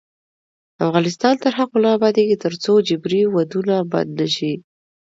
[0.85, 4.53] افغانستان تر هغو نه ابادیږي، ترڅو جبري ودونه بند نشي.